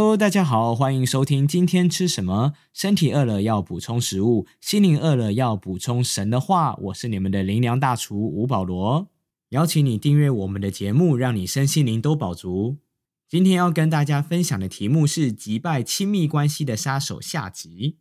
[0.00, 2.54] Hello，大家好，欢迎收听今天吃什么。
[2.72, 6.74] 身体饿了要补充食物，心灵饿了要补充神的话。
[6.76, 9.10] 我是你们的灵粮大厨吴保罗，
[9.50, 12.78] 邀请你订阅我们的节目，让你身心灵都饱足。
[13.28, 17.98] 今天要跟大家分享的题目是击败亲密关系的杀手下集。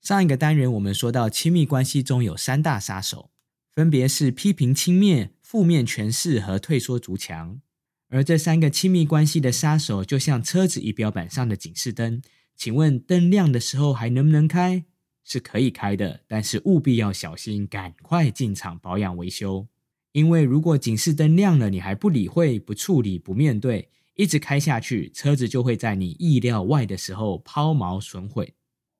[0.00, 3.28] 上一个单元我们说到，亲密关系中有三大杀手，
[3.74, 7.60] 分别是批评轻蔑、负面诠释和退缩逐强。
[8.12, 12.20] 而这三个亲密关系的杀手，就像车子仪表板上的警示灯。
[12.54, 14.84] 请问灯亮的时候还能不能开？
[15.24, 19.66] 是可以开的，但是务必要小心，赶快进场保养维修。
[20.12, 28.52] 因为如果警示灯亮了，你还不理会、不处理、不面对，一直开下去，车子就会在你意料外的时候抛锚损毁。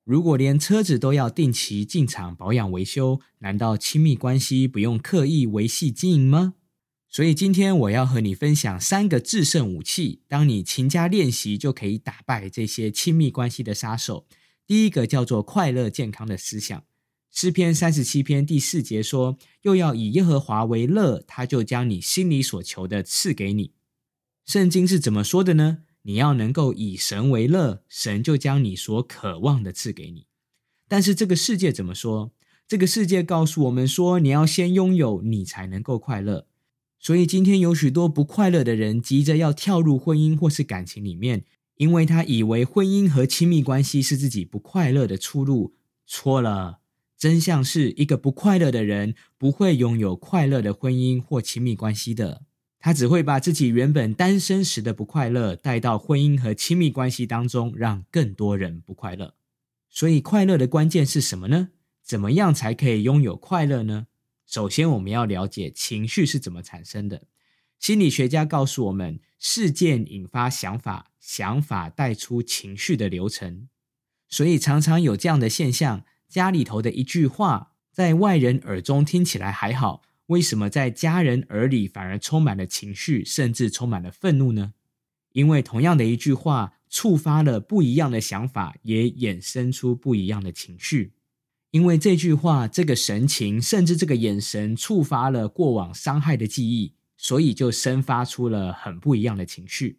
[0.03, 6.55] 如果连车子都要定期进场保养维修，难道亲密关系不用刻意维系经营吗？
[7.13, 14.25] 所以今天我要和你分享三个制胜武器，当你勤加练习，就可以打败这些亲密关系的杀手。
[14.65, 16.83] 第一个叫做快乐健康的思想。
[17.29, 23.73] 诗篇三十七篇第四节说：“又要以耶和华为乐，他就将你心里所求的赐给你。”
[24.47, 25.83] 圣经是怎么说的呢？
[26.01, 30.25] 你要能够以神为乐，神就将你所渴望的赐给你。
[30.87, 32.31] 但是这个世界怎么说？
[32.67, 36.47] 这个世界告诉我们说，你要先拥有，你才能够快乐。
[37.03, 41.43] 所以今天有许多不快乐的人急着要跳入婚姻或是感情里面，
[41.75, 45.73] 因为他以为婚姻和亲密关系是自己不快乐的出路。
[46.07, 46.79] 错了，
[47.17, 52.43] 真相是一个不快乐的人不会拥有快乐的婚姻或亲密关系的，
[52.79, 59.33] 他只会把自己原本单身时的不快乐带到婚姻和亲密关系当中，让更多人不快乐。
[59.89, 61.71] 所以快乐的关键是什么呢？
[62.01, 64.07] 怎么样才可以拥有快乐呢？
[64.53, 67.23] 首先，我们要了解情绪是怎么产生的。
[67.79, 73.67] 心理学家告诉我们，事件引发想法，想法带出情绪的流程。
[74.29, 84.75] 所以，常常有这样的现象：家里头的一句话，在外人耳中听起来还好，为什么在家人耳里反而充满了情绪，甚至充满了愤怒呢？
[85.31, 91.13] 因为同样的一句话，触发了不一样的想法，也衍生出不一样的情绪。
[91.73, 99.97] 因为这句话、这个神情，甚至这个眼神，触发了过往伤害的记忆，所以就生发出了很不一样的情绪。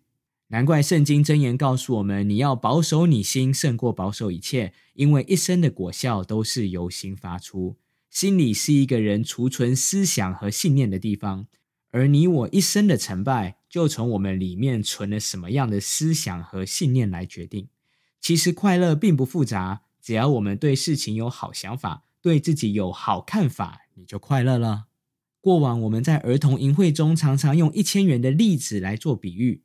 [0.50, 7.76] 难怪圣经箴言告诉我们：你要保守你心，胜过保守一切，因为一生的果效都是由心发出。
[8.08, 11.48] 心里是一个人储存思想和信念的地方，
[11.90, 17.66] 而你我一生的成败，就从我们里面存了什么样的思想和信念来决定。
[18.20, 19.80] 其实快乐并不复杂。
[20.04, 24.84] 只要我们对事情有好想法，对自己有好看法，你就快乐了。
[25.40, 29.64] 过往我们在儿童淫会中常常用一千元的例子来做比喻。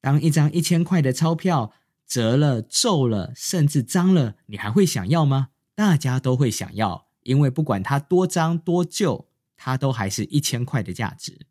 [0.00, 1.72] 当一张一千块的钞票
[2.06, 5.48] 折了、皱了，甚至脏了，你还会想要吗？
[5.74, 11.46] 大家都会想要，因为不管它多脏多旧，它都还是一千块的价值。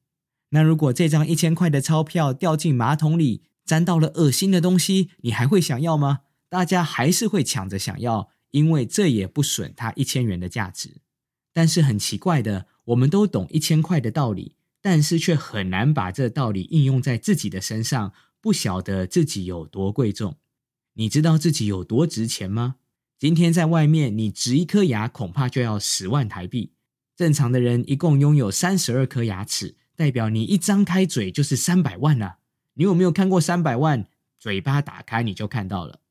[0.50, 6.22] 那如果这张一千块的钞票掉进马桶里，沾到了恶心的东西，你还会想要吗？
[6.54, 11.02] 大家还是会抢着想要，因为这也不损它一千元的价值。
[11.52, 20.38] 但是很奇怪的，我们都懂一千块的道理，但是却很难把这道理应用在自己的身上，不晓得自己有多贵重。
[20.94, 22.76] 你知道自己有多值钱吗？
[23.18, 26.74] 今天在外面，你植一颗牙恐怕就要十万台币。
[27.16, 32.38] 正常的人一共拥有三十二颗牙齿，代表你一张开嘴就是三百万了。
[32.76, 34.06] 你有没有看过三百万？
[34.38, 36.02] 嘴巴打开你就看到了。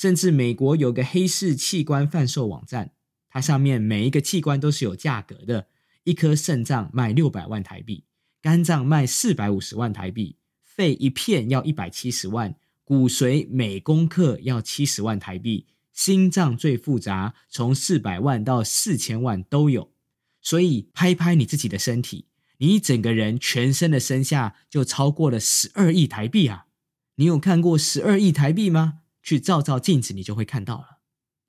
[0.00, 2.92] 甚至美国有个黑市器官贩售网站，
[3.28, 5.66] 它上面每一个器官都是有价格的。
[6.04, 8.04] 一颗肾脏卖六百万台币，
[8.40, 19.92] 肝脏卖四百五十万台币，肺一片要一百七十万，骨髓每公克要七十万台币，心脏最复杂，从四百万到四千万都有。
[20.40, 22.24] 所以拍拍你自己的身体，
[22.56, 26.64] 你整个人全身的身价就超过了十二亿台币啊！
[27.16, 29.00] 你有看过十二亿台币吗？
[29.22, 30.98] 去照照镜子，你就会看到了。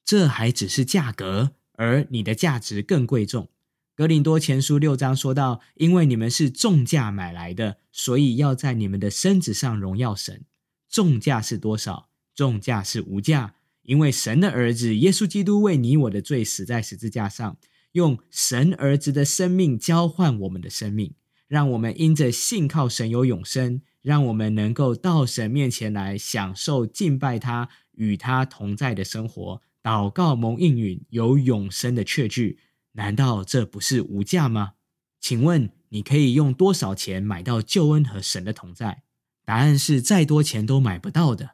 [0.03, 3.49] 这还只是价格，而你的价值更贵重。
[3.93, 10.45] 格林多前书六章说到：“因为你们是重价买来的，所以要在你们的身子上荣耀神。
[10.89, 12.09] 重价是多少？
[12.33, 13.53] 重价是无价，
[13.83, 17.57] 因为神的儿子耶稣基督为你我的罪死在十字架上，
[17.91, 21.13] 用神儿子的生命交换我们的生命，
[21.51, 32.57] 让我们因着信靠神有永生。”让我们能够到神面前来享受敬拜他、与他同在的生活，祷告蒙应允，有永生的确据。
[32.93, 34.71] 难道这不是无价吗？
[35.19, 39.03] 请问你可以用多少钱买到救恩和神的同在？
[39.45, 41.51] 答案是再多钱都买不到的。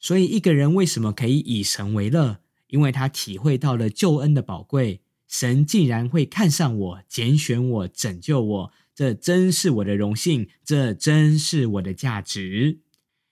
[0.00, 2.38] 所以，一个人为什么可以以神为乐？
[2.68, 5.02] 因为他体会到了救恩的宝贵。
[5.28, 12.80] 神竟然会看上我，拣选我，拯救我，这真是我的荣幸，这真是我的价值。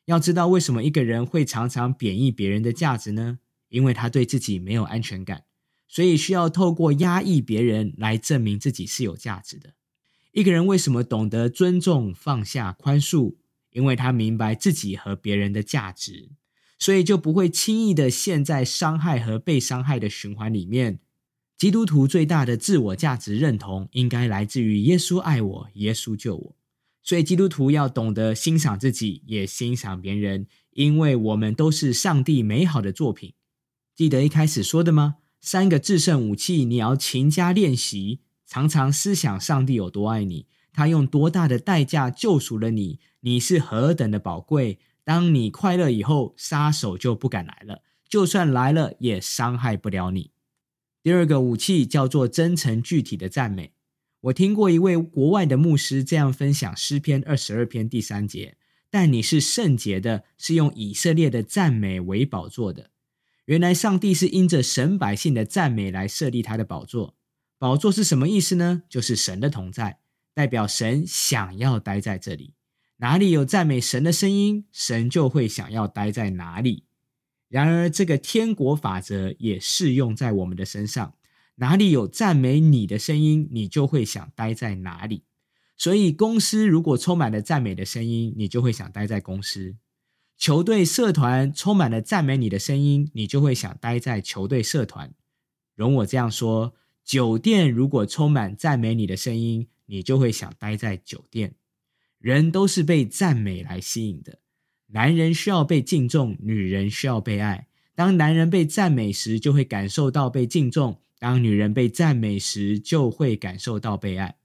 [0.07, 3.39] 要知道，为什么一个人会常常贬义别人的价值呢？
[3.69, 5.45] 因为他对自己没有安全感，
[5.87, 9.75] 所以需要透过压抑别人来证明自己是有价值的。
[10.33, 13.37] 一个人为什么懂得尊重、放下、宽恕？
[13.71, 16.31] 因为他明白自己和别人的价值，
[16.79, 20.99] 所以就不会轻易的陷在伤害和被伤害的循环里面。
[21.63, 26.57] 基督徒最大的自我价值认同，应该来自于耶稣爱我，耶稣救我。
[27.05, 33.35] 所以基督徒要懂得欣赏自己，也欣赏别人，因为我们都是上帝美好的作品。
[33.95, 35.19] 记得一开始说的吗？
[35.41, 44.81] 三个制胜武器，你要勤加练习，常常思想上帝有多爱你，他用多大的代价救赎了你，你是何等的宝贵。
[45.05, 50.33] 当你快乐以后，杀手就不敢来了，就算来了，也伤害不了你。
[51.03, 53.73] 第二个武器叫做真诚具体的赞美。
[54.21, 58.57] 我听过一位国外的牧师这样分享诗篇二十二篇第三节
[58.89, 62.91] ：“但你是圣洁的，是用以色列的赞美为宝座的。”
[63.47, 67.17] 原来上帝是因着神百姓的赞美来设立他的宝座。
[67.59, 68.85] 宝座是什么意思呢？
[68.89, 69.99] 就是神的同在，
[70.33, 72.55] 代表神想要待在这里。
[72.99, 76.85] 哪里有赞美神的声音，神就会想要待在哪里。
[77.53, 81.13] 然而，这个天国法则也适用在我们的身上。
[81.57, 85.25] 哪里有赞美你的声音，你就会想待在哪里。
[85.77, 89.77] 所以，公司如果充满了赞美的声音，你就会想待在公司；
[90.39, 95.13] 球队、社团充满了赞美你的声音，你就会想待在球队、社团。
[95.75, 96.73] 容我这样说：
[97.05, 101.57] 酒店如果充满赞美你的声音，你就会想待在酒店。
[102.19, 104.39] 人都是被赞美来吸引的。
[104.95, 107.67] 男人需要被敬重，女人需要被爱。
[107.95, 114.37] 当男人被赞美时，就会感受到被敬重；当女人被赞美时，就会感受到被爱。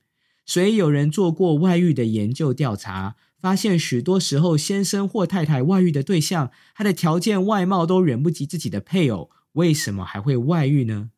[0.46, 11.12] 所以，有人做过外遇的研究调查，发现许多时候，先生或太太外遇的对象，他的条件、外貌都远不及自己的配偶，为什么还会外遇呢？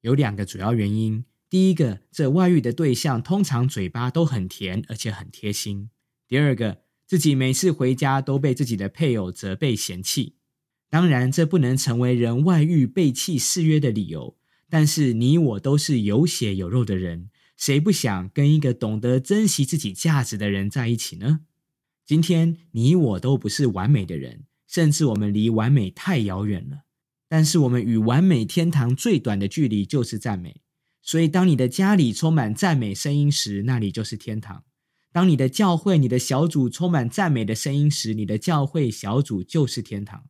[0.00, 5.88] 有两个主要原因：第一个，这外遇的对象通常嘴巴都很甜，而且很贴心；
[6.26, 6.78] 第二个。
[7.12, 10.36] 自己每次回家都被自己的配偶责备嫌弃，
[10.88, 14.38] 当然这不能成为人外遇背弃誓约的理由。
[14.70, 21.40] 但是你我都是有血有肉的人，谁不想跟一个懂得珍惜自己价值的人在一起呢？
[22.06, 26.84] 今天你我都不是完美的人，甚至我们离完美太遥远了。
[27.28, 30.62] 但是我们与完美天堂最短的距离就是赞美。
[31.02, 34.64] 所以当你的家里充满赞美声音时，那里就是天堂。
[35.12, 40.24] 当你的教会、你的小组充满赞美的声音时，你的教会小组就是天堂。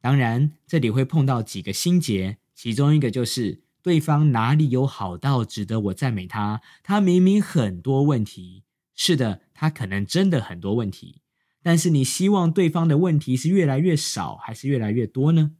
[0.00, 6.60] 当然，这里会碰到几个心结，其中一个就是对方哪里有好到值得我赞美他？
[6.82, 8.64] 他明明很多问题，
[8.96, 11.22] 是的，他可能真的很多问题。
[11.62, 15.52] 但是你希望对方的问题是越来越少，还是越来越多呢？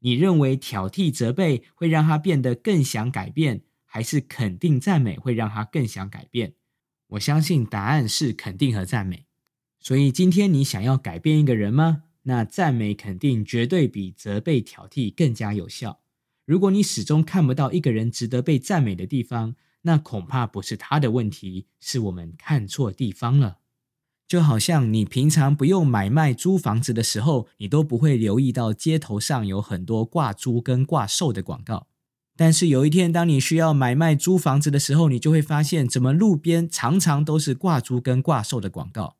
[0.00, 6.54] 你认为挑剔责备会让他变得更想改变，还是肯定赞美会让他更想改变？
[7.08, 9.26] 我相信答案是肯定和赞美，
[9.78, 12.04] 所以今天你想要改变一个人吗？
[12.22, 16.00] 那赞美肯定绝对比责备挑剔更加有效。
[16.46, 23.58] 如果你始终看不到一个人值得被赞美的地方，那恐怕不是他的问题，是我们看错地方了。
[24.26, 31.88] 就好像你平常不用买卖租房子的时候，你都不会留意到街头上有很多挂租跟挂售的广告。
[32.36, 39.16] 但是有一天，当你需要买卖租房子的时候，你就会发现，怎么路边常常都是挂租跟挂售的广告？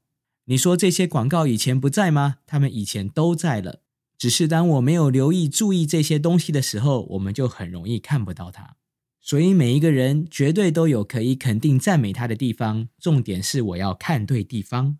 [0.46, 2.36] 你说这些广告以前不在吗？
[2.44, 3.80] 他们以前都在了，
[4.18, 8.76] 只是当我没有留意、注意这些东西的时候，我们就很容易看不到它。
[9.20, 14.98] 所以每一个人绝对都有可以肯定、赞美他的地方，重点是我要看对地方。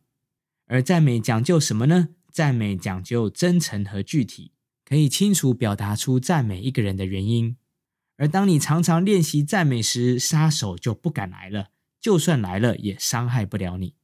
[0.67, 2.09] 而赞美讲究什么呢？
[2.33, 4.53] 赞美讲究真诚和具体，
[4.85, 7.57] 可以清楚表达出赞美一个人的原因。
[8.17, 11.69] 而当你常常练习赞美时，杀手就不敢来了。
[12.01, 13.95] 就算来了，也伤害不了你。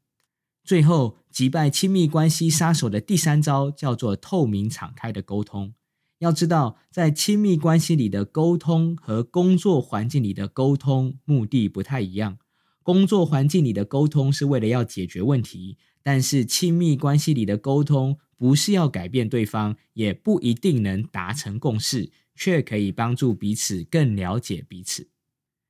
[0.65, 5.75] 最后，击败亲密关系杀手的第三招叫做透明敞开的沟通。
[6.19, 12.39] 要知道，在亲密关系里的沟通和工作环境里的沟通目的不太一样。
[12.83, 22.11] 工作环境里的沟通是为了要解决问题，但是亲密关系里的沟通不是要改变对方，也不一定能达成共识。
[22.41, 25.11] 却可以帮助彼此更了解彼此。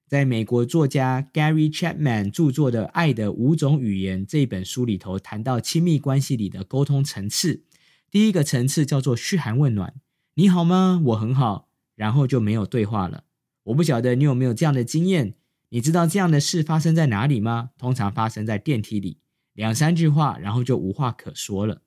[0.06, 7.64] 在美国作家 Gary Chapman 著作的《爱的五种语言》这本书里头，谈到亲密关系里的沟通层次。
[8.08, 9.94] 第一个层次叫做嘘寒问暖，
[10.34, 11.02] 你好吗？
[11.06, 13.24] 我很好，然后就没有对话了。
[13.64, 15.34] 我不晓得你有没有这样的经验？
[15.70, 17.70] 你知道这样的事发生在哪里吗？
[17.76, 19.18] 通常发生在电梯里，
[19.54, 21.82] 两三句话，然后就无话可说了。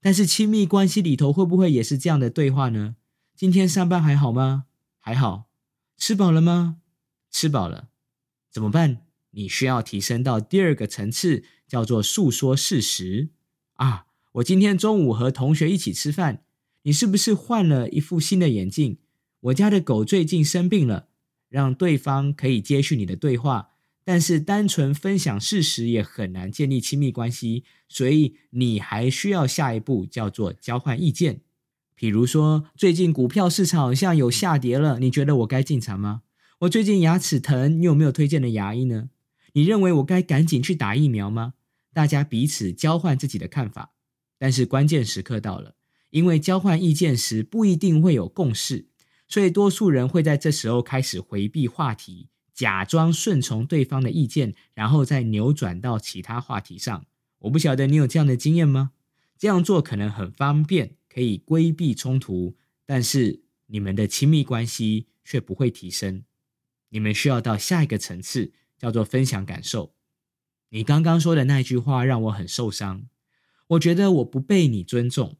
[0.00, 2.96] 但是亲密关系里头会不会也是这样的对话呢？
[3.42, 4.66] 今天上班还好吗？
[5.00, 5.48] 还好。
[5.98, 6.76] 吃饱了吗？
[7.28, 7.88] 吃饱了。
[8.48, 8.98] 怎么办？
[9.32, 13.30] 你需要提升到第二个层次，叫做诉说事实
[13.72, 14.06] 啊。
[14.34, 16.44] 我今天中午和同学一起吃饭，
[16.82, 18.98] 你是不是换了一副新的眼镜？
[19.40, 21.08] 我家的狗最近生病了，
[21.48, 23.70] 让对方可以接续你的对话，
[24.04, 31.40] 但是单纯分享事实也很难建立亲密关系，所以你还需要下一步叫做交换意见。
[32.02, 36.22] 比如说，最近股票市场好像有下跌了，你觉得我该进场吗？
[36.62, 39.10] 我最近牙齿疼，你有没有推荐的牙医呢？
[39.52, 41.54] 你认为我该赶紧去打疫苗吗？
[41.94, 43.92] 大家彼此交换自己的看法。
[44.36, 45.76] 但是关键时刻到了，
[46.10, 48.88] 因为交换意见时不一定会有共识，
[49.28, 57.06] 所以多数人会在这时候开始回避话题，假装顺从对方的意见，然后再扭转到其他话题上。
[57.42, 58.90] 我不晓得你有这样的经验吗？
[59.38, 66.24] 这样做可能很方便，可以规避冲突，但是你们的亲密关系却不会提升。
[66.88, 69.94] 你们需要到下一个层次，叫做分享感受。
[70.70, 73.08] 你刚刚说的那句话让我很受伤。
[73.68, 75.36] 我觉得我不被你尊重。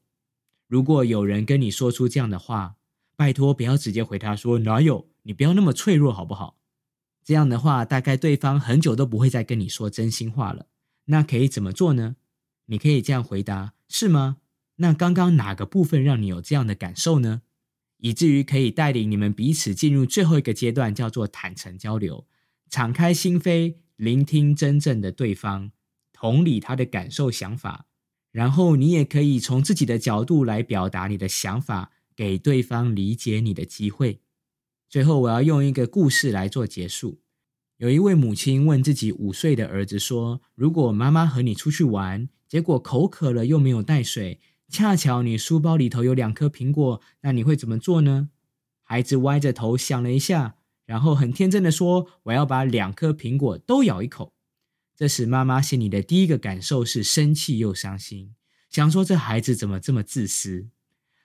[0.67, 2.77] 如果有人跟你说出这样的话，
[3.17, 6.59] 拜托不要直接回他说哪有，你不要那么脆弱好不好？
[7.25, 10.67] 这样的话，大概对方很久都不会再跟你说真心话了。
[11.07, 12.17] 那可以怎么做呢？
[12.67, 14.39] 你可以这样回答：是吗？
[14.83, 17.43] 那刚刚哪个部分让你有这样的感受呢？
[17.99, 22.27] 以至于可以带领你们彼此进入最后一个阶段，叫做坦诚交流，
[22.69, 25.71] 敞开心扉，聆听真正的对方，
[26.13, 27.87] 同理他的感受想法。
[28.33, 34.21] 然后你也可以从自己的角度来表达你的想法，给对方理解你的机会。
[34.89, 37.21] 最后，我要用一个故事来做结束。
[37.77, 44.41] 有一位母亲问自己五岁的儿子说：“如果妈妈和你出去玩，结果口渴了又没有带水，
[44.73, 48.31] 恰巧你书包里头有两颗苹果，那你会怎么做呢？”
[48.83, 54.33] 孩子歪着头想了一下，然后很天真的说：“我要把两颗苹果都咬一口。”
[54.97, 58.35] 这时，妈妈心里的第一个感受是生气又伤心，
[58.71, 60.69] 想说这孩子怎么这么自私。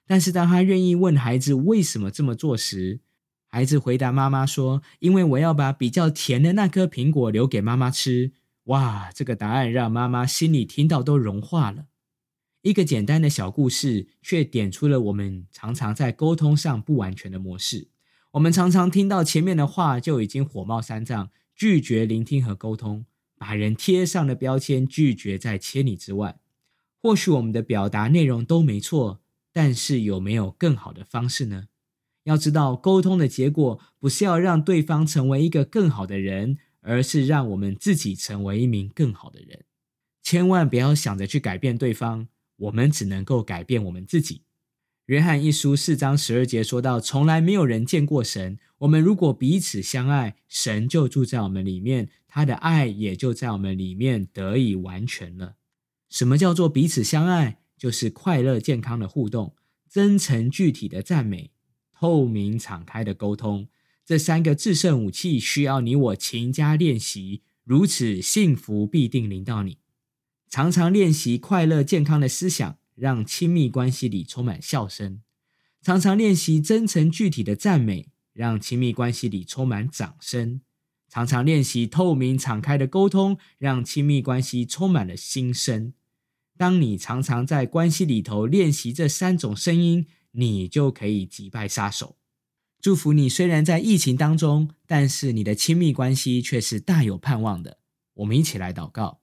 [0.06, 3.00] 但是，当他愿意问孩子为什么这么做时，
[3.48, 8.34] 孩子回答妈妈说：“因为我要把比较甜的那颗苹果留给妈妈吃。”
[8.66, 11.86] 哇，这个答案让妈妈心里听到都融化了。
[12.68, 17.88] 一个简单的小故事，却点出了我们常常在沟通上不完全的模式。
[18.32, 23.06] 我们常常听到前面的话就已经火冒三丈，拒绝聆听和沟通。
[23.38, 26.40] 把人贴上的标签拒绝在千里之外。
[27.02, 29.22] 或许我们的表达内容都没错，
[29.54, 31.70] 但是有没有更好的方式呢？
[32.24, 39.64] 要知道，沟通的结果不是要让对方成为一个更好的人，而是让我们自己成为一名更好的人。
[40.22, 44.42] 千万不要想着去改变对方，我们只能够改变我们自己。
[45.06, 48.60] 约翰一书四章十二节说到：“从来没有人见过神。
[48.80, 55.56] 我们如果彼此相爱，神就住在我们里面，他的爱也就在我们里面得以完全了。”
[56.10, 57.60] 什么叫做彼此相爱？
[57.78, 59.56] 就是快乐健康的互动，
[59.90, 61.52] 真诚具体的赞美，
[61.94, 63.70] 透明敞开的沟通。
[64.06, 69.78] 这三个制胜武器需要你我勤加练习，如此幸福必定临到你。
[70.50, 72.78] 常常练习快乐健康的思想。
[72.98, 75.22] 让亲密关系里充满笑声，
[75.84, 80.62] 常常练习真诚具体的赞美，让亲密关系里充满掌声；
[81.08, 85.94] 常常练习透明敞开的沟通，让亲密关系充满了心声。
[86.58, 92.18] 当你常常在关系里头练习这三种声音，你就可以击败杀手。
[92.82, 97.78] 祝福你，虽然在疫情当中，但是你的亲密关系却是大有盼望的。
[98.16, 99.20] 我们一起来祷告，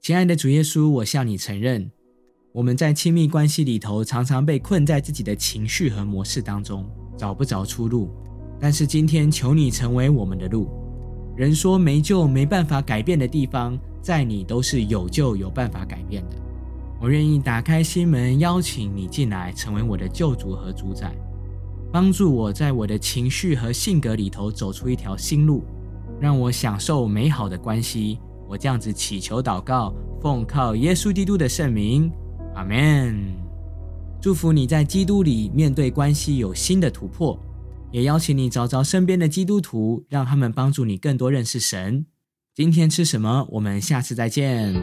[0.00, 1.90] 亲爱的主耶稣，我向你承认。
[2.52, 8.10] 我们在亲密关系里头，常常被困在自己的情绪和模式当中，找不着出路。
[8.58, 10.68] 但是今天，求你成为我们的路。
[11.36, 16.36] 人说没救、没办法改变的地方，在你都是有救、有办法改变的。
[17.00, 21.14] 我愿意打开心门，邀请你进来，成为我的救主和主宰，
[21.92, 25.62] 帮助我在我的情绪和性格里头走出一条新路，
[26.18, 28.18] 让我享受美好的关系。
[28.48, 32.10] 我这样子祈求祷告，奉靠耶稣基督的圣名。
[32.54, 33.36] 阿门！
[34.20, 37.38] 祝福你在基督里面对关系有新的突破，
[37.92, 42.06] 也邀请你找找身边的基督徒，让他们帮助你更多认识神。
[42.54, 43.46] 今天吃什么？
[43.50, 44.74] 我们下次再见。